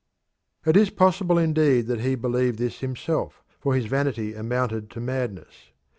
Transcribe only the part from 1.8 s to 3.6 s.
that he believed this himself,